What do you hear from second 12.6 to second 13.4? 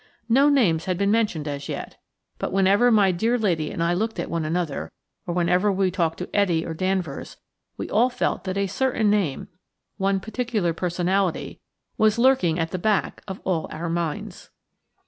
the back